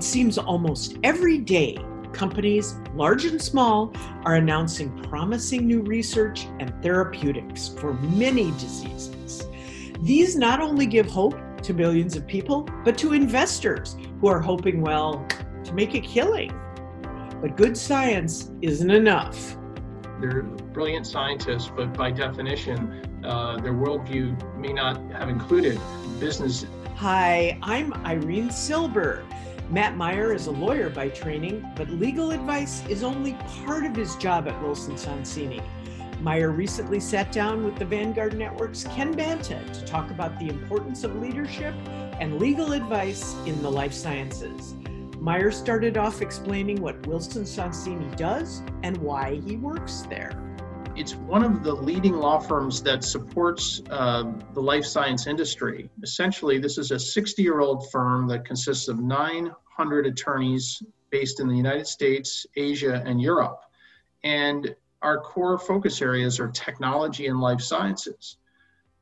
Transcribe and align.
It 0.00 0.04
seems 0.04 0.38
almost 0.38 0.96
every 1.02 1.36
day 1.36 1.76
companies, 2.14 2.76
large 2.94 3.26
and 3.26 3.40
small, 3.40 3.92
are 4.24 4.36
announcing 4.36 4.98
promising 5.02 5.66
new 5.66 5.82
research 5.82 6.46
and 6.58 6.72
therapeutics 6.82 7.68
for 7.68 7.92
many 7.92 8.50
diseases. 8.52 9.46
These 10.00 10.36
not 10.36 10.62
only 10.62 10.86
give 10.86 11.04
hope 11.04 11.38
to 11.64 11.74
millions 11.74 12.16
of 12.16 12.26
people, 12.26 12.66
but 12.82 12.96
to 12.96 13.12
investors 13.12 13.98
who 14.22 14.28
are 14.28 14.40
hoping, 14.40 14.80
well, 14.80 15.22
to 15.64 15.74
make 15.74 15.94
a 15.94 16.00
killing. 16.00 16.58
But 17.42 17.58
good 17.58 17.76
science 17.76 18.52
isn't 18.62 18.90
enough. 18.90 19.58
They're 20.18 20.44
brilliant 20.72 21.06
scientists, 21.06 21.70
but 21.76 21.92
by 21.92 22.10
definition, 22.10 23.22
uh, 23.22 23.58
their 23.58 23.74
worldview 23.74 24.56
may 24.56 24.72
not 24.72 24.96
have 25.12 25.28
included 25.28 25.78
business. 26.18 26.64
Hi, 26.96 27.58
I'm 27.60 27.92
Irene 28.06 28.50
Silber. 28.50 29.26
Matt 29.70 29.96
Meyer 29.96 30.34
is 30.34 30.48
a 30.48 30.50
lawyer 30.50 30.90
by 30.90 31.10
training, 31.10 31.64
but 31.76 31.88
legal 31.90 32.32
advice 32.32 32.84
is 32.88 33.04
only 33.04 33.34
part 33.64 33.86
of 33.86 33.94
his 33.94 34.16
job 34.16 34.48
at 34.48 34.60
Wilson 34.60 34.96
Sonsini. 34.96 35.62
Meyer 36.20 36.50
recently 36.50 36.98
sat 36.98 37.30
down 37.30 37.64
with 37.64 37.76
the 37.76 37.84
Vanguard 37.84 38.36
Network's 38.36 38.82
Ken 38.82 39.12
Banta 39.12 39.62
to 39.72 39.84
talk 39.84 40.10
about 40.10 40.36
the 40.40 40.48
importance 40.48 41.04
of 41.04 41.14
leadership 41.22 41.72
and 42.18 42.40
legal 42.40 42.72
advice 42.72 43.36
in 43.46 43.62
the 43.62 43.70
life 43.70 43.92
sciences. 43.92 44.74
Meyer 45.20 45.52
started 45.52 45.96
off 45.96 46.20
explaining 46.20 46.80
what 46.82 47.06
Wilson 47.06 47.44
Sonsini 47.44 48.16
does 48.16 48.62
and 48.82 48.96
why 48.96 49.40
he 49.46 49.56
works 49.56 50.00
there. 50.10 50.32
It's 51.00 51.14
one 51.14 51.42
of 51.42 51.62
the 51.62 51.72
leading 51.72 52.12
law 52.18 52.38
firms 52.38 52.82
that 52.82 53.02
supports 53.02 53.80
uh, 53.88 54.30
the 54.52 54.60
life 54.60 54.84
science 54.84 55.26
industry. 55.26 55.88
Essentially, 56.02 56.58
this 56.58 56.76
is 56.76 56.90
a 56.90 56.98
60 56.98 57.40
year 57.40 57.60
old 57.60 57.90
firm 57.90 58.28
that 58.28 58.44
consists 58.44 58.86
of 58.86 58.98
900 58.98 60.06
attorneys 60.06 60.82
based 61.08 61.40
in 61.40 61.48
the 61.48 61.56
United 61.56 61.86
States, 61.86 62.44
Asia, 62.54 63.02
and 63.06 63.18
Europe. 63.18 63.60
And 64.24 64.76
our 65.00 65.18
core 65.22 65.58
focus 65.58 66.02
areas 66.02 66.38
are 66.38 66.48
technology 66.48 67.28
and 67.28 67.40
life 67.40 67.62
sciences. 67.62 68.36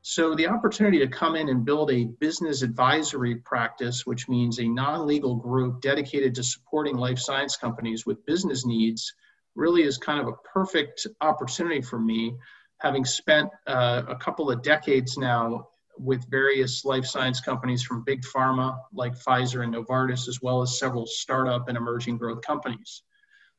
So, 0.03 0.37
the 0.37 0.47
opportunity 0.47 1.01
to 1.01 1.09
come 1.09 1.35
in 1.35 1.49
and 1.49 1.65
build 1.65 1.91
a 1.91 2.05
business 2.05 2.62
advisory 2.62 3.35
practice, 3.35 4.07
which 4.07 4.29
means 4.29 4.61
a 4.61 4.69
non 4.69 5.05
legal 5.05 5.35
group 5.35 5.81
dedicated 5.81 6.37
to 6.37 6.45
supporting 6.45 6.97
life 6.97 7.19
science 7.19 7.57
companies 7.57 8.07
with 8.07 8.25
business 8.25 8.65
needs 8.65 9.12
really 9.59 9.83
is 9.83 9.98
kind 9.98 10.20
of 10.20 10.28
a 10.28 10.33
perfect 10.55 11.06
opportunity 11.20 11.83
for 11.83 11.98
me, 11.98 12.34
having 12.78 13.05
spent 13.05 13.51
uh, 13.67 14.03
a 14.09 14.17
couple 14.17 14.50
of 14.50 14.62
decades 14.62 15.19
now 15.19 15.69
with 15.98 16.25
various 16.31 16.84
life 16.84 17.05
science 17.05 17.41
companies 17.41 17.83
from 17.83 18.05
big 18.05 18.23
pharma 18.23 18.78
like 18.92 19.19
Pfizer 19.19 19.65
and 19.65 19.75
Novartis, 19.75 20.28
as 20.28 20.41
well 20.41 20.62
as 20.62 20.78
several 20.78 21.06
startup 21.06 21.69
and 21.69 21.77
emerging 21.77 22.19
growth 22.19 22.41
companies. 22.42 23.03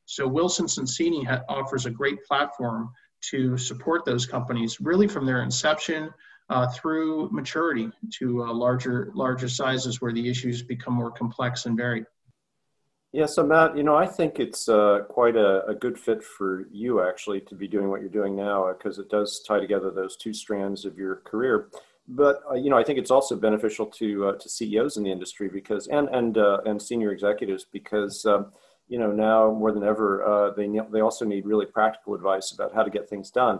So 0.06 0.26
Wilson 0.26 0.66
Sonsini 0.66 1.24
ha- 1.26 1.42
offers 1.48 1.84
a 1.84 1.90
great 1.90 2.24
platform 2.24 2.90
to 3.30 3.58
support 3.58 4.06
those 4.06 4.24
companies 4.24 4.80
really 4.80 5.06
from 5.06 5.26
their 5.26 5.42
inception 5.42 6.10
uh, 6.48 6.66
through 6.68 7.28
maturity 7.30 7.90
to 8.18 8.42
uh, 8.42 8.52
larger 8.52 9.12
larger 9.14 9.48
sizes 9.48 10.00
where 10.00 10.12
the 10.12 10.28
issues 10.28 10.62
become 10.62 10.94
more 10.94 11.10
complex 11.10 11.66
and 11.66 11.76
varied. 11.76 12.06
Yeah, 13.12 13.26
so 13.26 13.44
Matt, 13.44 13.76
you 13.76 13.82
know, 13.82 13.96
I 13.96 14.06
think 14.06 14.38
it's 14.38 14.68
uh, 14.68 15.00
quite 15.08 15.34
a, 15.34 15.66
a, 15.66 15.74
good 15.74 15.98
fit 15.98 16.22
for 16.22 16.68
you 16.70 17.02
actually 17.02 17.40
to 17.40 17.56
be 17.56 17.66
doing 17.66 17.88
what 17.88 18.00
you're 18.00 18.08
doing 18.08 18.36
now 18.36 18.72
because 18.72 19.00
it 19.00 19.10
does 19.10 19.42
tie 19.44 19.58
together 19.58 19.90
those 19.90 20.16
two 20.16 20.32
strands 20.32 20.84
of 20.84 20.96
your 20.96 21.16
career. 21.16 21.70
But 22.06 22.40
uh, 22.48 22.54
you 22.54 22.70
know, 22.70 22.78
I 22.78 22.84
think 22.84 23.00
it's 23.00 23.10
also 23.10 23.34
beneficial 23.34 23.86
to 23.86 24.28
uh, 24.28 24.32
to 24.36 24.48
CEOs 24.48 24.96
in 24.96 25.02
the 25.02 25.10
industry 25.10 25.48
because 25.48 25.88
and 25.88 26.08
and 26.10 26.38
uh, 26.38 26.58
and 26.66 26.80
senior 26.80 27.10
executives 27.10 27.66
because 27.72 28.24
um, 28.26 28.52
you 28.86 28.98
know 28.98 29.10
now 29.10 29.50
more 29.50 29.72
than 29.72 29.82
ever 29.82 30.24
uh, 30.24 30.50
they 30.54 30.68
they 30.92 31.00
also 31.00 31.24
need 31.24 31.46
really 31.46 31.66
practical 31.66 32.14
advice 32.14 32.52
about 32.52 32.72
how 32.72 32.84
to 32.84 32.90
get 32.90 33.08
things 33.08 33.30
done. 33.32 33.58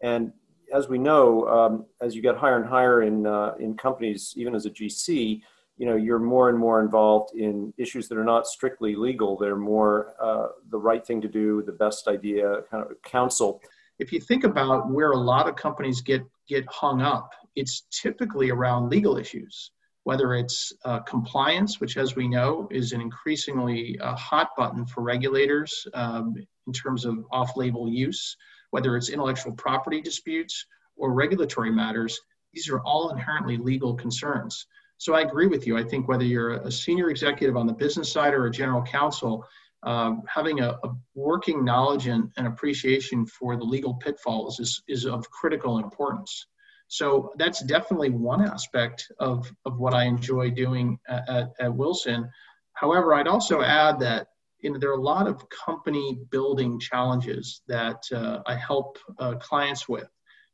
And 0.00 0.32
as 0.72 0.88
we 0.88 0.98
know, 0.98 1.48
um, 1.48 1.86
as 2.00 2.14
you 2.14 2.22
get 2.22 2.36
higher 2.36 2.56
and 2.56 2.66
higher 2.66 3.02
in 3.02 3.26
uh, 3.26 3.54
in 3.58 3.76
companies, 3.76 4.34
even 4.36 4.54
as 4.54 4.64
a 4.64 4.70
GC 4.70 5.42
you 5.76 5.86
know 5.86 5.96
you're 5.96 6.18
more 6.18 6.48
and 6.48 6.58
more 6.58 6.80
involved 6.80 7.34
in 7.34 7.72
issues 7.78 8.08
that 8.08 8.18
are 8.18 8.24
not 8.24 8.46
strictly 8.46 8.94
legal. 8.94 9.36
They're 9.36 9.56
more 9.56 10.14
uh, 10.20 10.48
the 10.70 10.78
right 10.78 11.04
thing 11.04 11.20
to 11.22 11.28
do 11.28 11.62
the 11.62 11.72
best 11.72 12.08
idea 12.08 12.62
kind 12.70 12.84
of 12.84 13.00
counsel. 13.02 13.60
If 13.98 14.12
you 14.12 14.20
think 14.20 14.44
about 14.44 14.90
where 14.90 15.12
a 15.12 15.18
lot 15.18 15.48
of 15.48 15.56
companies 15.56 16.00
get 16.00 16.22
get 16.48 16.66
hung 16.68 17.00
up 17.00 17.30
it's 17.56 17.84
typically 17.90 18.50
around 18.50 18.90
legal 18.90 19.16
issues 19.16 19.70
whether 20.04 20.34
it's 20.34 20.72
uh, 20.84 21.00
compliance 21.00 21.80
which 21.80 21.96
as 21.96 22.16
we 22.16 22.26
know 22.26 22.66
is 22.70 22.92
an 22.92 23.00
increasingly 23.00 23.98
uh, 24.00 24.14
hot 24.16 24.48
button 24.56 24.84
for 24.86 25.02
regulators 25.02 25.86
um, 25.94 26.34
in 26.66 26.72
terms 26.72 27.04
of 27.04 27.24
off-label 27.30 27.88
use 27.88 28.36
whether 28.70 28.96
it's 28.96 29.10
intellectual 29.10 29.52
property 29.52 30.00
disputes 30.00 30.66
or 30.96 31.12
regulatory 31.12 31.70
matters. 31.70 32.18
These 32.54 32.68
are 32.70 32.80
all 32.80 33.10
inherently 33.10 33.56
legal 33.56 33.94
concerns 33.94 34.66
so 35.02 35.14
I 35.14 35.22
agree 35.22 35.48
with 35.48 35.66
you. 35.66 35.76
I 35.76 35.82
think 35.82 36.06
whether 36.06 36.22
you're 36.22 36.52
a 36.52 36.70
senior 36.70 37.10
executive 37.10 37.56
on 37.56 37.66
the 37.66 37.72
business 37.72 38.12
side 38.12 38.34
or 38.34 38.46
a 38.46 38.52
general 38.52 38.84
counsel, 38.84 39.44
um, 39.82 40.22
having 40.28 40.60
a, 40.60 40.78
a, 40.84 40.94
working 41.16 41.64
knowledge 41.64 42.06
and, 42.06 42.30
and, 42.36 42.46
appreciation 42.46 43.26
for 43.26 43.56
the 43.56 43.64
legal 43.64 43.94
pitfalls 43.94 44.60
is, 44.60 44.80
is 44.86 45.04
of 45.04 45.28
critical 45.28 45.78
importance. 45.78 46.46
So 46.86 47.32
that's 47.36 47.64
definitely 47.64 48.10
one 48.10 48.42
aspect 48.42 49.10
of, 49.18 49.52
of 49.64 49.80
what 49.80 49.92
I 49.92 50.04
enjoy 50.04 50.50
doing 50.50 51.00
at, 51.08 51.50
at, 51.58 51.74
Wilson. 51.74 52.30
However, 52.74 53.12
I'd 53.12 53.26
also 53.26 53.60
add 53.60 53.98
that 53.98 54.28
you 54.60 54.70
know, 54.70 54.78
there 54.78 54.90
are 54.90 55.00
a 55.00 55.02
lot 55.02 55.26
of 55.26 55.48
company 55.48 56.20
building 56.30 56.78
challenges 56.78 57.62
that 57.66 58.04
uh, 58.14 58.38
I 58.46 58.54
help 58.54 58.98
uh, 59.18 59.34
clients 59.40 59.88
with 59.88 60.08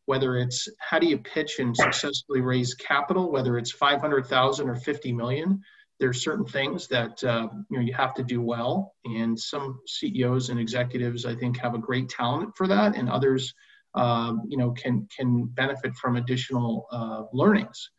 whether 0.08 0.38
it's 0.38 0.66
how 0.78 0.98
do 0.98 1.06
you 1.06 1.18
pitch 1.18 1.58
and 1.58 1.76
successfully 1.76 2.40
raise 2.40 2.72
capital, 2.72 3.30
whether 3.30 3.58
it's 3.58 3.70
500,000 3.72 4.66
or 4.66 4.74
50 4.74 5.12
million. 5.12 5.60
There 6.00 6.08
are 6.08 6.14
certain 6.14 6.46
things 6.46 6.88
that 6.88 7.22
uh, 7.22 7.48
you 7.68 7.76
know 7.76 7.84
you 7.84 7.92
have 7.92 8.14
to 8.14 8.22
do 8.22 8.40
well, 8.40 8.94
and 9.04 9.38
some 9.38 9.80
CEOs 9.86 10.48
and 10.48 10.58
executives 10.58 11.26
I 11.26 11.34
think 11.34 11.58
have 11.58 11.74
a 11.74 11.78
great 11.78 12.08
talent 12.08 12.56
for 12.56 12.66
that, 12.68 12.96
and 12.96 13.10
others 13.10 13.52
um, 13.94 14.44
you 14.48 14.56
know 14.56 14.70
can 14.70 15.06
can 15.14 15.44
benefit 15.44 15.94
from 15.96 16.16
additional 16.16 16.86
uh, 16.90 17.24
learnings 17.34 17.90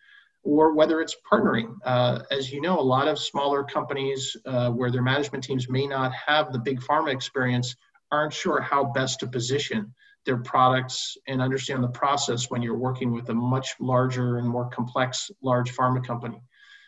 or 0.41 0.74
whether 0.74 1.02
it's 1.02 1.16
partnering. 1.31 1.76
Uh, 1.86 2.22
as 2.31 2.52
you 2.52 2.62
know, 2.62 2.80
a 2.80 2.90
lot 2.96 3.08
of 3.08 3.20
smaller 3.20 3.64
companies 3.64 4.36
uh, 4.47 4.72
where 4.72 4.90
their 4.90 5.03
management 5.03 5.44
teams 5.44 5.70
may 5.70 5.86
not 5.86 6.12
have 6.14 6.52
the 6.52 6.59
big 6.59 6.80
pharma 6.80 7.12
experience 7.14 7.76
aren't 8.12 8.34
sure 8.34 8.62
how 8.62 8.86
best 8.86 9.20
to 9.20 9.28
position 9.28 9.94
their 10.25 10.38
products 10.38 11.18
and 11.28 11.42
understand 11.42 11.84
the 11.84 11.90
process 11.90 12.50
when 12.50 12.62
you're 12.62 12.78
working 12.78 13.12
with 13.12 13.30
a 13.30 13.34
much 13.34 13.75
larger 13.80 14.38
and 14.38 14.47
more 14.47 14.70
complex 14.70 15.31
large 15.42 15.75
pharma 15.75 16.06
company. 16.06 16.42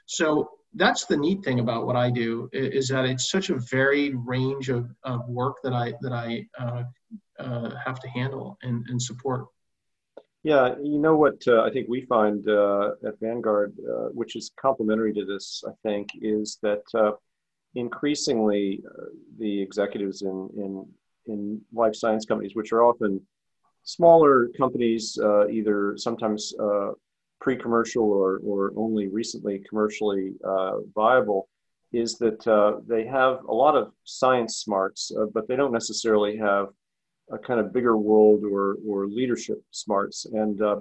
So 0.05 0.51
that's 0.73 1.05
the 1.05 1.17
neat 1.17 1.43
thing 1.43 1.59
about 1.59 1.85
what 1.85 1.95
I 1.95 2.09
do 2.09 2.49
is 2.53 2.87
that 2.89 3.05
it's 3.05 3.29
such 3.29 3.49
a 3.49 3.59
varied 3.69 4.15
range 4.25 4.69
of, 4.69 4.89
of 5.03 5.27
work 5.27 5.57
that 5.63 5.73
I 5.73 5.93
that 6.01 6.13
I 6.13 6.47
uh, 6.57 6.83
uh, 7.39 7.71
have 7.83 7.99
to 7.99 8.09
handle 8.09 8.57
and, 8.61 8.85
and 8.89 9.01
support. 9.01 9.45
Yeah, 10.43 10.75
you 10.81 10.97
know 10.97 11.15
what 11.15 11.41
uh, 11.47 11.61
I 11.61 11.69
think 11.71 11.87
we 11.87 12.01
find 12.01 12.47
uh, 12.49 12.91
at 13.05 13.19
Vanguard, 13.19 13.73
uh, 13.79 14.09
which 14.09 14.35
is 14.35 14.51
complementary 14.59 15.13
to 15.13 15.25
this, 15.25 15.63
I 15.67 15.71
think, 15.83 16.09
is 16.19 16.57
that 16.63 16.83
uh, 16.95 17.11
increasingly 17.75 18.81
the 19.37 19.61
executives 19.61 20.23
in, 20.23 20.49
in 20.57 20.87
in 21.27 21.61
life 21.73 21.95
science 21.95 22.25
companies, 22.25 22.55
which 22.55 22.71
are 22.71 22.83
often 22.83 23.21
smaller 23.83 24.49
companies, 24.57 25.17
uh, 25.21 25.47
either 25.47 25.95
sometimes 25.97 26.53
uh, 26.59 26.91
pre-commercial 27.39 28.03
or, 28.03 28.39
or 28.45 28.71
only 28.75 29.07
recently 29.07 29.63
commercially 29.67 30.33
uh, 30.45 30.79
viable, 30.93 31.47
is 31.91 32.17
that 32.17 32.45
uh, 32.47 32.79
they 32.87 33.05
have 33.05 33.43
a 33.49 33.53
lot 33.53 33.75
of 33.75 33.91
science 34.03 34.57
smarts, 34.57 35.11
uh, 35.17 35.25
but 35.33 35.47
they 35.47 35.55
don't 35.55 35.73
necessarily 35.73 36.37
have 36.37 36.67
a 37.31 37.37
kind 37.37 37.59
of 37.59 37.73
bigger 37.73 37.97
world 37.97 38.43
or, 38.43 38.77
or 38.87 39.07
leadership 39.07 39.61
smarts. 39.71 40.25
And 40.25 40.61
uh, 40.61 40.77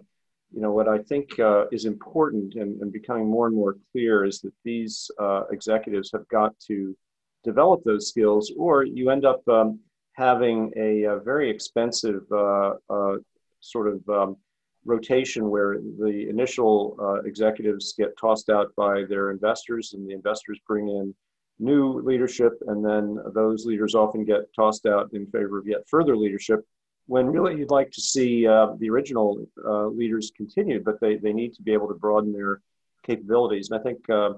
you 0.52 0.60
know 0.60 0.72
what 0.72 0.88
I 0.88 0.98
think 0.98 1.30
is 1.70 1.84
important 1.84 2.54
and, 2.54 2.80
and, 2.80 2.92
becoming 2.92 3.28
more 3.28 3.46
and 3.46 3.54
more 3.54 3.76
clear 3.92 4.24
is 4.24 4.40
that 4.40 4.52
these 4.64 5.08
executives 5.52 6.10
have 6.12 6.26
got 6.26 6.58
to 6.66 6.96
develop 7.44 7.84
those 7.84 8.08
skills, 8.08 8.52
or 8.56 8.82
you 8.82 9.10
end 9.10 9.24
up 9.24 9.46
um, 9.48 9.78
having 10.14 10.72
a, 10.76 11.04
a 11.04 11.18
very 11.20 11.50
expensive 11.50 12.22
uh, 12.32 12.74
uh, 12.88 13.16
sort 13.60 13.88
of 13.88 14.08
um, 14.08 14.36
rotation 14.84 15.48
where 15.50 15.78
the 15.98 16.26
initial 16.28 16.96
uh, 17.00 17.20
executives 17.22 17.94
get 17.96 18.16
tossed 18.18 18.50
out 18.50 18.74
by 18.76 19.04
their 19.08 19.30
investors 19.30 19.92
and 19.92 20.08
the 20.08 20.14
investors 20.14 20.58
bring 20.66 20.88
in 20.88 21.14
new 21.58 22.00
leadership 22.00 22.52
and 22.68 22.84
then 22.84 23.18
those 23.34 23.66
leaders 23.66 23.94
often 23.94 24.24
get 24.24 24.52
tossed 24.56 24.86
out 24.86 25.10
in 25.12 25.26
favor 25.26 25.58
of 25.58 25.66
yet 25.66 25.86
further 25.86 26.16
leadership 26.16 26.60
when 27.06 27.26
really 27.26 27.58
you'd 27.58 27.70
like 27.70 27.90
to 27.90 28.00
see 28.00 28.46
uh, 28.46 28.68
the 28.78 28.88
original 28.88 29.44
uh, 29.66 29.86
leaders 29.88 30.32
continue 30.34 30.82
but 30.82 30.98
they, 31.00 31.16
they 31.16 31.34
need 31.34 31.52
to 31.52 31.62
be 31.62 31.72
able 31.74 31.86
to 31.86 31.94
broaden 31.94 32.32
their 32.32 32.62
capabilities 33.04 33.70
and 33.70 33.78
i 33.78 33.82
think 33.82 33.98
uh, 34.08 34.30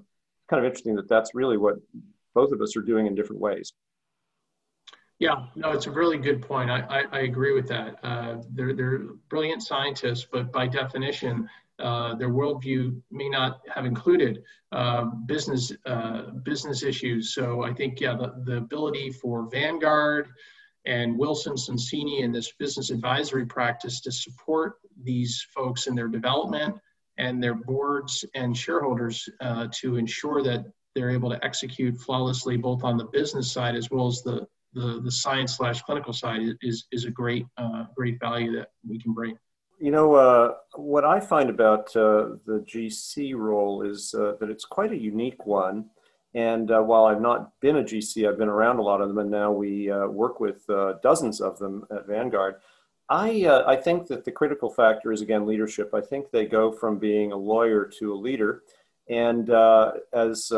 kind 0.50 0.58
of 0.58 0.64
interesting 0.64 0.96
that 0.96 1.08
that's 1.08 1.32
really 1.32 1.56
what 1.56 1.76
both 2.34 2.52
of 2.52 2.60
us 2.60 2.76
are 2.76 2.82
doing 2.82 3.06
in 3.06 3.14
different 3.14 3.40
ways. 3.40 3.72
Yeah, 5.18 5.46
no, 5.54 5.70
it's 5.70 5.86
a 5.86 5.90
really 5.90 6.18
good 6.18 6.42
point. 6.42 6.70
I, 6.70 6.80
I, 6.80 7.04
I 7.12 7.20
agree 7.20 7.54
with 7.54 7.68
that. 7.68 7.96
Uh, 8.02 8.38
they're, 8.54 8.74
they're 8.74 9.04
brilliant 9.28 9.62
scientists, 9.62 10.26
but 10.30 10.50
by 10.52 10.66
definition, 10.66 11.48
uh, 11.78 12.14
their 12.14 12.30
worldview 12.30 13.00
may 13.10 13.28
not 13.28 13.60
have 13.74 13.84
included 13.84 14.42
uh, 14.72 15.04
business 15.26 15.72
uh, 15.86 16.30
business 16.44 16.82
issues. 16.82 17.34
So 17.34 17.62
I 17.62 17.72
think 17.72 18.00
yeah, 18.00 18.14
the, 18.14 18.34
the 18.44 18.56
ability 18.58 19.10
for 19.10 19.48
Vanguard 19.50 20.28
and 20.86 21.18
Wilson 21.18 21.54
Sonsini 21.54 22.24
and 22.24 22.34
this 22.34 22.52
business 22.52 22.90
advisory 22.90 23.46
practice 23.46 24.00
to 24.02 24.12
support 24.12 24.74
these 25.02 25.46
folks 25.54 25.86
in 25.86 25.94
their 25.94 26.08
development 26.08 26.76
and 27.18 27.42
their 27.42 27.54
boards 27.54 28.24
and 28.34 28.56
shareholders 28.56 29.28
uh, 29.40 29.68
to 29.72 29.96
ensure 29.96 30.42
that 30.42 30.64
they're 30.94 31.10
able 31.10 31.30
to 31.30 31.44
execute 31.44 31.96
flawlessly 31.98 32.56
both 32.56 32.84
on 32.84 32.96
the 32.96 33.04
business 33.06 33.50
side 33.50 33.74
as 33.74 33.90
well 33.90 34.06
as 34.06 34.22
the 34.22 34.46
the, 34.74 35.00
the 35.02 35.10
science 35.10 35.56
slash 35.56 35.82
clinical 35.82 36.12
side 36.12 36.40
is, 36.62 36.86
is 36.92 37.04
a 37.04 37.10
great, 37.10 37.46
uh, 37.56 37.84
great 37.94 38.18
value 38.20 38.52
that 38.56 38.70
we 38.88 38.98
can 38.98 39.12
bring. 39.12 39.38
You 39.78 39.90
know, 39.90 40.14
uh, 40.14 40.54
what 40.76 41.04
I 41.04 41.18
find 41.20 41.50
about 41.50 41.94
uh, 41.96 42.36
the 42.46 42.64
GC 42.66 43.34
role 43.34 43.82
is 43.82 44.14
uh, 44.14 44.34
that 44.40 44.48
it's 44.48 44.64
quite 44.64 44.92
a 44.92 44.96
unique 44.96 45.44
one. 45.44 45.86
And 46.34 46.70
uh, 46.70 46.80
while 46.80 47.04
I've 47.04 47.20
not 47.20 47.58
been 47.60 47.76
a 47.76 47.82
GC, 47.82 48.26
I've 48.28 48.38
been 48.38 48.48
around 48.48 48.78
a 48.78 48.82
lot 48.82 49.02
of 49.02 49.08
them, 49.08 49.18
and 49.18 49.30
now 49.30 49.52
we 49.52 49.90
uh, 49.90 50.06
work 50.06 50.40
with 50.40 50.66
dozens 51.02 51.40
of 51.42 51.58
them 51.58 51.84
at 51.90 52.06
Vanguard. 52.06 52.56
I, 53.10 53.62
I 53.66 53.76
think 53.76 54.06
that 54.06 54.24
the 54.24 54.32
critical 54.32 54.70
factor 54.70 55.12
is, 55.12 55.20
again, 55.20 55.46
leadership. 55.46 55.92
I 55.92 56.00
think 56.00 56.30
they 56.30 56.46
go 56.46 56.72
from 56.72 56.98
being 56.98 57.32
a 57.32 57.36
lawyer 57.36 57.84
to 57.98 58.14
a 58.14 58.16
leader. 58.16 58.62
And 59.10 59.50
as 60.14 60.50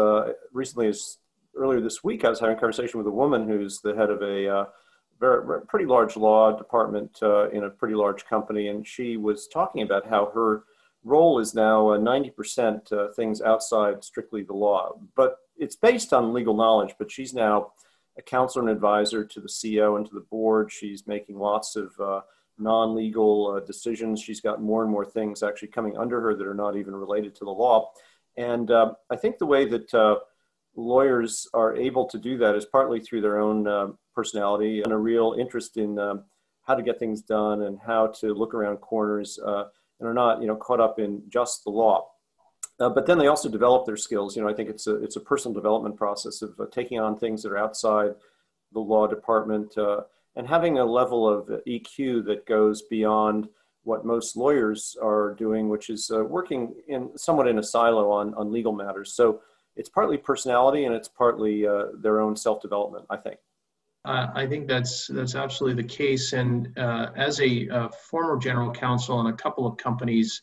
recently 0.53 0.89
as 0.89 1.17
earlier 1.57 1.81
this 1.81 2.03
week, 2.05 2.25
I 2.25 2.31
was 2.31 2.41
having 2.41 2.57
a 2.57 2.61
conversation 2.61 2.99
with 2.99 3.07
a 3.07 3.13
woman 3.13 3.49
who's 3.49 3.81
the 3.81 3.95
head 3.95 4.11
of 4.11 4.23
a 4.23 4.49
uh, 4.49 4.65
very, 5.21 5.63
pretty 5.67 5.87
large 5.87 6.17
law 6.17 6.57
department 6.57 7.19
uh, 7.23 7.49
in 7.51 7.65
a 7.65 7.71
pretty 7.71 7.95
large 7.95 8.25
company, 8.25 8.69
and 8.69 8.87
she 8.87 9.17
was 9.17 9.49
talking 9.49 9.83
about 9.83 10.07
how 10.07 10.31
her 10.35 10.65
role 11.05 11.39
is 11.39 11.55
now 11.55 11.91
uh, 11.91 11.99
90% 11.99 12.93
uh, 12.93 13.13
things 13.13 13.41
outside 13.43 14.03
strictly 14.03 14.43
the 14.43 14.55
law, 14.55 14.99
but 15.15 15.39
it's 15.57 15.77
based 15.77 16.13
on 16.13 16.33
legal 16.33 16.55
knowledge. 16.55 16.95
But 16.99 17.11
she's 17.11 17.35
now 17.35 17.73
a 18.19 18.23
counselor 18.23 18.69
and 18.69 18.71
advisor 18.71 19.25
to 19.25 19.41
the 19.41 19.49
CEO 19.49 19.97
and 19.97 20.07
to 20.07 20.15
the 20.15 20.27
board. 20.31 20.73
She's 20.73 21.07
making 21.07 21.39
lots 21.39 21.77
of 21.77 21.93
uh, 22.01 22.21
non-legal 22.59 23.57
uh, 23.57 23.67
decisions. 23.67 24.21
She's 24.21 24.41
got 24.41 24.63
more 24.63 24.83
and 24.83 24.91
more 24.91 25.05
things 25.05 25.43
actually 25.43 25.69
coming 25.69 25.97
under 25.97 26.21
her 26.21 26.35
that 26.35 26.47
are 26.47 26.55
not 26.55 26.77
even 26.77 26.95
related 26.95 27.35
to 27.37 27.45
the 27.45 27.51
law. 27.51 27.93
And 28.37 28.69
I 28.73 29.17
think 29.17 29.39
the 29.39 29.47
way 29.47 29.65
that 29.67 30.21
lawyers 30.77 31.47
are 31.55 31.77
able 31.77 32.07
to 32.07 32.19
do 32.19 32.37
that 32.39 32.55
is 32.55 32.65
partly 32.65 33.01
through 33.01 33.21
their 33.21 33.39
own 33.39 33.67
uh, 33.67 33.89
personality 34.15 34.83
and 34.83 34.93
a 34.93 34.97
real 34.97 35.37
interest 35.39 35.77
in 35.77 35.99
um, 35.99 36.25
how 36.63 36.75
to 36.75 36.83
get 36.83 36.99
things 36.99 37.23
done 37.23 37.63
and 37.63 37.79
how 37.85 38.09
to 38.09 38.35
look 38.35 38.55
around 38.55 38.79
corners 38.79 39.39
uh, 39.45 39.65
and 40.01 40.09
are 40.09 40.15
not 40.15 40.41
you 40.41 40.47
know 40.47 40.57
caught 40.57 40.81
up 40.81 40.99
in 40.99 41.23
just 41.29 41.65
the 41.65 41.71
law. 41.71 42.09
Uh, 42.81 42.89
but 42.89 43.07
then 43.07 43.19
they 43.19 43.29
also 43.29 43.49
develop 43.49 43.87
their 43.87 43.97
skills. 43.97 44.37
You 44.37 44.43
know 44.43 44.49
i 44.49 44.55
think 44.55 44.69
it's 44.69 44.87
a 44.87 45.03
it's 45.03 45.17
a 45.17 45.21
personal 45.21 45.55
development 45.55 45.97
process 45.97 46.43
of 46.43 46.59
uh, 46.59 46.67
taking 46.73 46.99
on 46.99 47.17
things 47.17 47.43
that 47.43 47.53
are 47.53 47.59
outside 47.59 48.15
the 48.73 48.81
law 48.81 49.07
department 49.07 49.77
uh, 49.79 50.03
and 50.37 50.49
having 50.49 50.79
a 50.79 50.85
level 50.85 51.29
of 51.29 51.47
eq 51.69 52.25
that 52.25 52.45
goes 52.47 52.83
beyond 52.83 53.49
what 53.85 54.05
most 54.05 54.37
lawyers 54.37 54.97
are 55.01 55.35
doing 55.35 55.69
which 55.69 55.91
is 55.91 56.11
working 56.11 56.75
in 56.89 57.17
somewhat 57.17 57.47
in 57.47 57.59
a 57.59 57.63
silo 57.63 58.11
on 58.11 58.35
on 58.35 58.51
legal 58.51 58.73
matters. 58.73 59.13
So 59.13 59.41
it's 59.77 59.89
partly 59.89 60.17
personality 60.17 60.85
and 60.85 60.95
it's 60.95 61.09
partly 61.09 61.67
uh, 61.67 61.87
their 62.01 62.21
own 62.21 62.37
self 62.37 62.61
development. 62.61 63.07
I 63.11 63.17
think. 63.17 63.39
Uh, 64.05 64.29
I 64.35 64.47
think 64.47 64.69
that's 64.69 65.07
that's 65.07 65.35
absolutely 65.35 65.83
the 65.83 65.89
case. 65.89 66.35
And 66.35 66.77
uh, 66.79 67.11
as 67.17 67.41
a, 67.41 67.69
a, 67.69 67.91
former 68.11 68.37
general 68.37 68.71
counsel 68.71 69.19
in 69.21 69.27
a 69.29 69.33
couple 69.33 69.67
of 69.67 69.79
companies, 69.79 70.43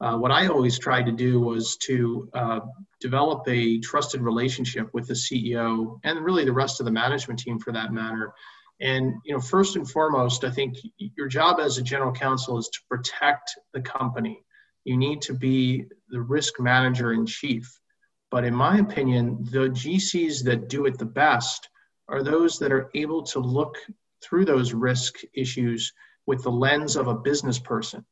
uh, 0.00 0.16
what 0.16 0.30
I 0.30 0.46
always 0.46 0.78
tried 0.78 1.04
to 1.06 1.12
do 1.12 1.38
was 1.38 1.76
to 1.84 2.28
uh, 2.32 2.60
develop 3.00 3.46
a 3.48 3.78
trusted 3.80 4.22
relationship 4.22 4.88
with 4.94 5.06
the 5.08 5.14
CEO 5.14 6.00
and 6.04 6.24
really 6.24 6.46
the 6.46 6.52
rest 6.52 6.80
of 6.80 6.86
the 6.86 6.92
management 6.92 7.38
team, 7.38 7.58
for 7.58 7.72
that 7.72 7.92
matter. 7.92 8.32
And 8.80 9.14
you 9.26 9.34
know, 9.34 9.40
first 9.40 9.76
and 9.76 9.88
foremost, 9.88 10.42
I 10.44 10.50
think 10.50 10.76
your 10.96 11.28
job 11.28 11.60
as 11.60 11.76
a 11.76 11.82
general 11.82 12.12
counsel 12.12 12.56
is 12.58 12.68
to 12.68 12.80
protect 12.88 13.52
the 13.74 13.82
company. 13.82 14.42
You 14.84 14.96
need 14.96 15.20
to 15.22 15.34
be 15.34 15.84
the 16.08 16.20
risk 16.20 16.58
manager 16.58 17.12
in 17.12 17.26
chief. 17.26 17.78
But 18.32 18.44
in 18.44 18.54
my 18.54 18.78
opinion, 18.78 19.44
the 19.50 19.68
GCs 19.68 20.42
that 20.44 20.70
do 20.70 20.86
it 20.86 20.98
the 20.98 21.04
best 21.04 21.68
are 22.08 22.22
those 22.22 22.58
that 22.60 22.72
are 22.72 22.90
able 22.94 23.22
to 23.24 23.38
look 23.38 23.76
through 24.24 24.46
those 24.46 24.72
risk 24.72 25.16
issues 25.34 25.92
with 26.26 26.42
the 26.42 26.50
lens 26.50 26.96
of 26.96 27.08
a 27.08 27.14
business 27.14 27.58
person 27.58 28.06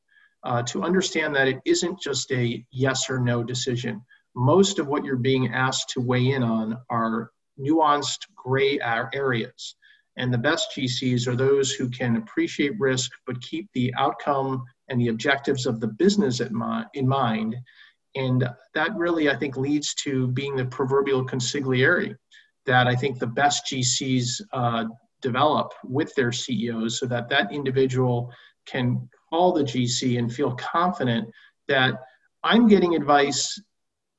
uh, 0.45 0.63
to 0.65 0.83
understand 0.83 1.35
that 1.35 1.49
it 1.49 1.61
isn't 1.65 2.03
just 2.03 2.31
a 2.33 2.63
yes 2.71 3.09
or 3.09 3.19
no 3.19 3.43
decision. 3.43 4.03
Most 4.37 4.79
of 4.79 4.89
what 4.89 5.05
you're 5.05 5.17
being 5.17 5.55
asked 5.55 5.89
to 5.95 6.03
weigh 6.03 6.33
in 6.33 6.43
on 6.43 6.77
are 6.91 7.31
nuanced 7.59 8.27
gray 8.37 8.79
areas. 8.79 9.75
And 10.19 10.31
the 10.31 10.39
best 10.39 10.69
GCs 10.77 11.29
are 11.29 11.37
those 11.37 11.73
who 11.73 11.89
can 11.89 12.17
appreciate 12.17 12.79
risk 12.79 13.11
but 13.27 13.41
keep 13.41 13.71
the 13.73 13.95
outcome 13.97 14.65
and 14.89 15.01
the 15.01 15.09
objectives 15.09 15.65
of 15.65 15.81
the 15.81 15.89
business 15.89 16.41
in 16.41 17.09
mind 17.09 17.57
and 18.15 18.49
that 18.75 18.95
really, 18.97 19.31
I 19.31 19.37
think, 19.37 19.57
leads 19.57 19.95
to 20.03 20.29
being 20.29 20.57
the 20.57 20.65
proverbial 20.65 21.27
consigliere 21.27 22.17
that 22.67 22.87
I 22.87 22.95
think 22.95 23.19
the 23.19 23.27
best 23.27 23.67
GCs 23.67 24.41
uh, 24.53 24.85
develop 25.23 25.73
with 25.85 26.15
their 26.15 26.33
CEOs 26.33 26.99
so 26.99 27.07
that 27.07 27.29
that 27.29 27.53
individual 27.53 28.33
can 28.67 29.09
call 29.29 29.53
the 29.53 29.63
GC 29.63 30.19
and 30.19 30.33
feel 30.33 30.55
confident 30.55 31.29
that 31.69 31.95
I'm 32.43 32.69
getting 32.69 32.95
advice 32.95 33.61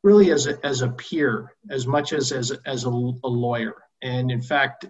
really 0.04 0.32
as 0.32 0.48
a, 0.48 0.64
as 0.66 0.82
a 0.82 0.90
peer 0.90 1.54
as 1.70 1.86
much 1.86 2.14
as 2.14 2.32
as, 2.32 2.52
as 2.66 2.86
a, 2.86 2.90
a 2.90 3.28
lawyer. 3.28 3.76
And 4.02 4.32
in 4.32 4.42
fact, 4.42 4.86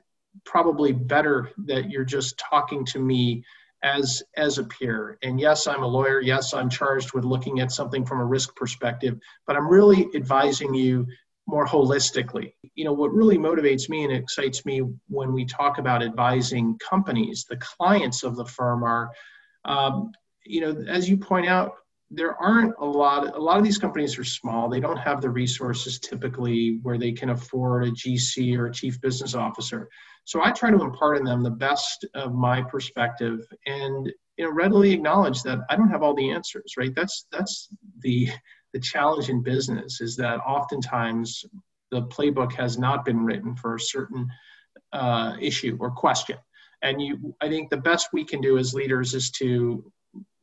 probably 0.45 0.93
better 0.93 1.51
that 1.65 1.89
you're 1.89 2.05
just 2.05 2.37
talking 2.37 2.85
to 2.85 2.99
me 2.99 3.43
as 3.83 4.23
as 4.37 4.57
a 4.57 4.63
peer. 4.63 5.17
And 5.23 5.39
yes 5.39 5.67
i'm 5.67 5.83
a 5.83 5.87
lawyer. 5.87 6.21
Yes 6.21 6.53
i'm 6.53 6.69
charged 6.69 7.13
with 7.13 7.25
looking 7.25 7.59
at 7.59 7.71
something 7.71 8.05
from 8.05 8.19
a 8.19 8.25
risk 8.25 8.55
perspective 8.55 9.19
but 9.47 9.55
i'm 9.55 9.67
really 9.67 10.07
advising 10.15 10.73
you 10.73 11.07
more 11.47 11.65
holistically. 11.65 12.53
You 12.75 12.85
know 12.85 12.93
what 12.93 13.13
really 13.13 13.37
motivates 13.37 13.89
me 13.89 14.03
and 14.03 14.13
excites 14.13 14.65
me 14.65 14.81
when 15.07 15.33
we 15.33 15.45
talk 15.45 15.79
about 15.79 16.03
advising 16.03 16.77
companies 16.77 17.45
the 17.49 17.57
clients 17.57 18.23
of 18.23 18.35
the 18.35 18.45
firm 18.45 18.83
are 18.83 19.11
um, 19.65 20.11
you 20.45 20.61
know 20.61 20.83
as 20.87 21.09
you 21.09 21.17
point 21.17 21.47
out 21.47 21.73
there 22.13 22.35
aren't 22.41 22.73
a 22.79 22.85
lot 22.85 23.35
a 23.35 23.39
lot 23.39 23.57
of 23.57 23.63
these 23.63 23.77
companies 23.77 24.17
are 24.19 24.23
small 24.23 24.67
they 24.67 24.81
don't 24.81 24.97
have 24.97 25.21
the 25.21 25.29
resources 25.29 25.97
typically 25.99 26.79
where 26.83 26.97
they 26.97 27.11
can 27.11 27.29
afford 27.29 27.85
a 27.85 27.91
gc 27.91 28.57
or 28.57 28.67
a 28.67 28.73
chief 28.73 28.99
business 28.99 29.33
officer 29.33 29.87
so 30.25 30.43
I 30.43 30.51
try 30.51 30.71
to 30.71 30.81
impart 30.81 31.17
in 31.17 31.23
them 31.23 31.43
the 31.43 31.49
best 31.49 32.05
of 32.13 32.33
my 32.33 32.61
perspective 32.61 33.39
and 33.65 34.11
you 34.37 34.45
know 34.45 34.51
readily 34.51 34.91
acknowledge 34.91 35.43
that 35.43 35.59
I 35.69 35.75
don't 35.75 35.89
have 35.89 36.03
all 36.03 36.13
the 36.13 36.31
answers, 36.31 36.75
right? 36.77 36.93
That's 36.95 37.25
that's 37.31 37.69
the 37.99 38.29
the 38.73 38.79
challenge 38.79 39.29
in 39.29 39.43
business 39.43 39.99
is 39.99 40.15
that 40.17 40.39
oftentimes 40.39 41.43
the 41.91 42.03
playbook 42.03 42.53
has 42.53 42.77
not 42.77 43.03
been 43.03 43.25
written 43.25 43.55
for 43.55 43.75
a 43.75 43.79
certain 43.79 44.27
uh, 44.93 45.35
issue 45.41 45.77
or 45.81 45.91
question. 45.91 46.37
And 46.81 47.01
you, 47.01 47.35
I 47.41 47.49
think 47.49 47.69
the 47.69 47.77
best 47.77 48.07
we 48.13 48.23
can 48.23 48.39
do 48.39 48.57
as 48.57 48.73
leaders 48.73 49.13
is 49.13 49.29
to 49.31 49.91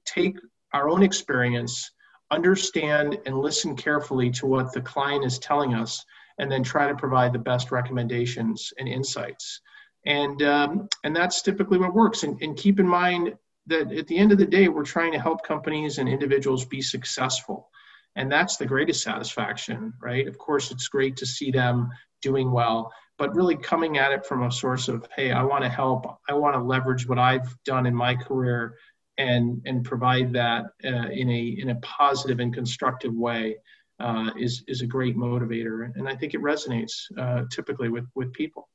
take 0.05 0.37
our 0.73 0.89
own 0.89 1.03
experience, 1.03 1.91
understand 2.31 3.19
and 3.27 3.39
listen 3.39 3.75
carefully 3.75 4.31
to 4.31 4.47
what 4.47 4.73
the 4.73 4.81
client 4.81 5.25
is 5.25 5.39
telling 5.39 5.75
us, 5.75 6.05
and 6.39 6.51
then 6.51 6.63
try 6.63 6.87
to 6.87 6.95
provide 6.95 7.33
the 7.33 7.39
best 7.39 7.71
recommendations 7.73 8.73
and 8.79 8.89
insights. 8.89 9.61
And, 10.07 10.43
um, 10.43 10.89
and 11.05 11.15
that's 11.15 11.43
typically 11.43 11.79
what 11.79 11.95
works. 11.95 12.23
And, 12.23 12.41
and 12.43 12.57
keep 12.57 12.79
in 12.79 12.87
mind 12.87 13.35
that 13.67 13.93
at 13.93 14.07
the 14.07 14.17
end 14.17 14.33
of 14.33 14.39
the 14.39 14.47
day, 14.47 14.69
we're 14.69 14.85
trying 14.85 15.13
to 15.13 15.21
help 15.21 15.45
companies 15.45 15.99
and 15.99 16.09
individuals 16.09 16.65
be 16.65 16.81
successful. 16.81 17.69
And 18.17 18.31
that's 18.31 18.57
the 18.57 18.67
greatest 18.67 19.03
satisfaction, 19.03 19.93
right? 20.01 20.27
Of 20.27 20.39
course, 20.39 20.71
it's 20.71 20.89
great 20.89 21.17
to 21.19 21.27
see 21.27 21.51
them 21.51 21.91
doing 22.23 22.51
well, 22.51 22.93
but 23.17 23.35
really 23.35 23.57
coming 23.57 23.99
at 23.99 24.13
it 24.13 24.27
from 24.27 24.45
a 24.45 24.51
source 24.51 24.89
of, 24.89 25.07
hey, 25.15 25.33
I 25.33 25.43
want 25.43 25.63
to 25.65 25.69
help, 25.69 26.19
I 26.29 26.35
want 26.35 26.55
to 26.55 26.63
leverage 26.63 27.09
what 27.09 27.19
I've 27.19 27.55
done 27.65 27.87
in 27.87 27.95
my 27.95 28.15
career 28.15 28.77
and, 29.19 29.61
and 29.67 29.85
provide 29.85 30.33
that 30.33 30.67
uh, 30.85 31.09
in, 31.11 31.29
a, 31.29 31.57
in 31.61 31.71
a 31.71 31.75
positive 31.77 32.39
and 32.41 32.55
constructive 32.55 33.13
way 33.13 33.57
uh, 34.01 34.31
is, 34.39 34.63
is 34.69 34.81
a 34.81 34.87
great 34.87 35.17
motivator. 35.17 35.93
And 35.97 36.09
I 36.09 36.15
think 36.15 36.35
it 36.35 36.41
resonates 36.41 36.93
uh, 37.19 37.43
typically 37.51 37.89
with, 37.89 38.07
with 38.15 38.33
people. 38.33 38.69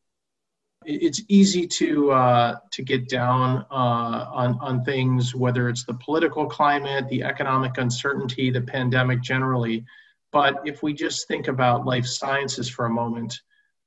It's 0.85 1.21
easy 1.29 1.65
to, 1.65 2.12
uh, 2.12 2.55
to 2.73 2.83
get 2.83 3.07
down 3.07 3.65
uh, 3.71 4.25
on, 4.33 4.59
on 4.59 4.83
things, 4.83 5.33
whether 5.33 5.69
it's 5.69 5.85
the 5.85 5.93
political 5.93 6.45
climate, 6.45 7.07
the 7.07 7.23
economic 7.23 7.77
uncertainty, 7.77 8.50
the 8.50 8.62
pandemic 8.62 9.21
generally. 9.21 9.85
But 10.33 10.62
if 10.65 10.83
we 10.83 10.93
just 10.93 11.25
think 11.29 11.47
about 11.47 11.85
life 11.85 12.05
sciences 12.05 12.67
for 12.67 12.85
a 12.85 12.89
moment, 12.89 13.39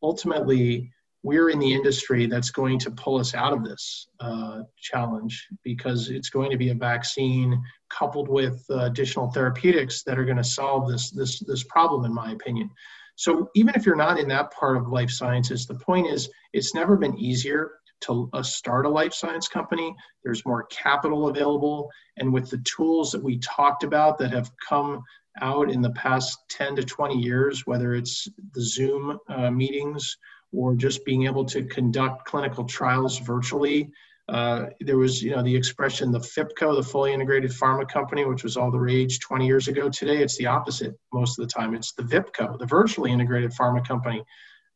ultimately 0.03 0.91
we're 1.27 1.51
in 1.51 1.59
the 1.59 1.75
industry 1.75 2.27
that's 2.27 2.51
going 2.51 2.79
to 2.79 2.89
pull 2.93 3.19
us 3.19 3.35
out 3.35 3.53
of 3.53 3.65
this 3.65 4.07
uh, 4.21 4.61
challenge 4.81 5.49
because 5.65 6.09
it's 6.09 6.31
going 6.31 6.53
to 6.53 6.57
be 6.57 6.71
a 6.71 6.75
vaccine 6.75 7.61
coupled 7.91 8.29
with 8.29 8.65
uh, 8.71 8.85
additional 8.85 9.29
therapeutics 9.33 10.05
that 10.05 10.21
are 10.21 10.25
going 10.25 10.37
to 10.37 10.45
solve 10.45 10.89
this 10.89 11.11
this 11.11 11.41
this 11.41 11.65
problem 11.65 12.05
in 12.05 12.15
my 12.15 12.31
opinion. 12.31 12.71
So 13.17 13.51
even 13.57 13.75
if 13.75 13.85
you're 13.85 13.97
not 13.97 14.21
in 14.21 14.29
that 14.29 14.53
part 14.53 14.77
of 14.77 14.87
life 14.87 15.11
sciences 15.11 15.67
the 15.67 15.75
point 15.75 16.07
is 16.07 16.31
it's 16.53 16.77
never 16.77 16.97
been 16.97 17.19
easier 17.19 17.73
to 18.03 18.31
uh, 18.33 18.43
start 18.45 18.87
a 18.87 18.89
life 18.89 19.13
science 19.13 19.49
company. 19.49 19.93
There's 20.23 20.47
more 20.47 20.67
capital 20.67 21.27
available 21.27 21.91
and 22.19 22.33
with 22.33 22.51
the 22.51 22.63
tools 22.77 23.11
that 23.11 23.25
we 23.25 23.39
talked 23.39 23.83
about 23.83 24.17
that 24.19 24.31
have 24.31 24.53
come 24.69 25.03
out 25.41 25.73
in 25.73 25.83
the 25.83 25.91
past 25.91 26.39
10 26.51 26.77
to 26.77 26.83
20 26.83 27.19
years 27.19 27.67
whether 27.67 27.95
it's 27.95 28.27
the 28.55 28.63
zoom 28.63 29.19
uh, 29.29 29.51
meetings 29.51 30.17
or 30.57 30.75
just 30.75 31.05
being 31.05 31.27
able 31.27 31.45
to 31.45 31.63
conduct 31.65 32.25
clinical 32.25 32.65
trials 32.65 33.19
virtually. 33.19 33.91
Uh, 34.29 34.67
there 34.81 34.97
was, 34.97 35.23
you 35.23 35.31
know, 35.31 35.43
the 35.43 35.55
expression 35.55 36.11
the 36.11 36.19
FIPCO, 36.19 36.75
the 36.75 36.83
fully 36.83 37.13
integrated 37.13 37.51
pharma 37.51 37.89
company, 37.89 38.25
which 38.25 38.43
was 38.43 38.57
all 38.57 38.73
the 38.73 38.79
rage 38.79 39.21
20 39.21 39.47
years 39.47 39.69
ago. 39.69 39.89
Today, 39.89 40.23
it's 40.23 40.37
the 40.39 40.47
opposite 40.47 40.99
most 41.13 41.39
of 41.39 41.47
the 41.47 41.53
time. 41.53 41.75
It's 41.75 41.93
the 41.93 42.03
VIPCO, 42.03 42.59
the 42.59 42.67
virtually 42.67 43.13
integrated 43.13 43.53
pharma 43.53 43.87
company, 43.87 44.25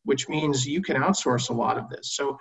which 0.05 0.29
means 0.29 0.65
you 0.65 0.81
can 0.81 0.95
outsource 0.95 1.49
a 1.49 1.53
lot 1.53 1.77
of 1.77 1.89
this. 1.89 2.13
So 2.13 2.37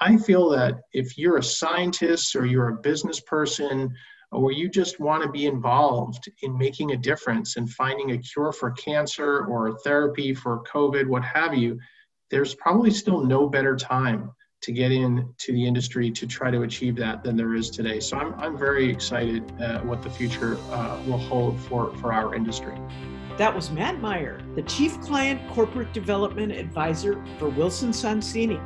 I 0.00 0.16
feel 0.16 0.50
that 0.50 0.80
if 0.92 1.16
you're 1.16 1.38
a 1.38 1.42
scientist 1.42 2.34
or 2.34 2.44
you're 2.44 2.70
a 2.70 2.80
business 2.80 3.20
person 3.20 3.94
or 4.32 4.52
you 4.52 4.68
just 4.68 5.00
want 5.00 5.22
to 5.22 5.30
be 5.30 5.46
involved 5.46 6.28
in 6.42 6.58
making 6.58 6.92
a 6.92 6.96
difference 6.96 7.56
and 7.56 7.70
finding 7.70 8.10
a 8.10 8.18
cure 8.18 8.52
for 8.52 8.72
cancer 8.72 9.46
or 9.46 9.68
a 9.68 9.78
therapy 9.78 10.34
for 10.34 10.62
COVID, 10.64 11.06
what 11.06 11.24
have 11.24 11.54
you, 11.54 11.78
there's 12.30 12.54
probably 12.54 12.90
still 12.90 13.22
no 13.24 13.48
better 13.48 13.76
time 13.76 14.30
to 14.62 14.72
get 14.72 14.92
into 14.92 15.52
the 15.52 15.66
industry 15.66 16.10
to 16.10 16.26
try 16.26 16.50
to 16.50 16.62
achieve 16.62 16.94
that 16.96 17.22
than 17.22 17.36
there 17.36 17.54
is 17.54 17.70
today. 17.70 17.98
So 17.98 18.18
I'm, 18.18 18.34
I'm 18.34 18.58
very 18.58 18.88
excited 18.90 19.42
uh, 19.60 19.80
what 19.80 20.02
the 20.02 20.10
future 20.10 20.58
uh, 20.70 21.00
will 21.06 21.18
hold 21.18 21.58
for, 21.60 21.94
for 21.96 22.12
our 22.12 22.34
industry. 22.34 22.74
That 23.38 23.54
was 23.54 23.70
Matt 23.70 24.00
Meyer, 24.00 24.42
the 24.54 24.62
Chief 24.62 25.00
Client 25.00 25.40
Corporate 25.52 25.94
Development 25.94 26.52
Advisor 26.52 27.24
for 27.38 27.48
Wilson 27.48 27.90
Sonsini, 27.90 28.60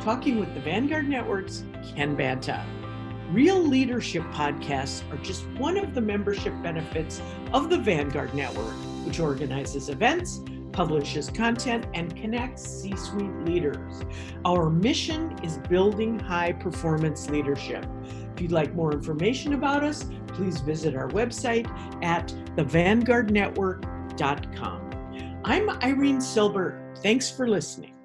talking 0.00 0.38
with 0.38 0.52
the 0.52 0.60
Vanguard 0.60 1.08
Network's 1.08 1.64
Ken 1.94 2.14
Banta. 2.14 2.64
Real 3.30 3.58
Leadership 3.58 4.24
podcasts 4.32 5.10
are 5.10 5.16
just 5.22 5.46
one 5.52 5.78
of 5.78 5.94
the 5.94 6.00
membership 6.00 6.52
benefits 6.62 7.22
of 7.52 7.70
the 7.70 7.78
Vanguard 7.78 8.34
Network, 8.34 8.74
which 9.06 9.20
organizes 9.20 9.88
events 9.88 10.42
publishes 10.72 11.30
content, 11.30 11.86
and 11.94 12.14
connects 12.16 12.62
C 12.62 12.96
suite 12.96 13.34
leaders. 13.44 14.02
Our 14.44 14.70
mission 14.70 15.36
is 15.42 15.58
building 15.68 16.18
high 16.18 16.52
performance 16.52 17.30
leadership. 17.30 17.86
If 18.34 18.40
you'd 18.40 18.50
like 18.52 18.74
more 18.74 18.92
information 18.92 19.52
about 19.54 19.84
us, 19.84 20.06
please 20.28 20.60
visit 20.60 20.96
our 20.96 21.08
website 21.08 21.66
at 22.02 22.28
thevanguardnetwork.com. 22.56 25.40
I'm 25.44 25.70
Irene 25.82 26.20
Silber. 26.20 26.78
Thanks 27.02 27.30
for 27.30 27.48
listening. 27.48 27.99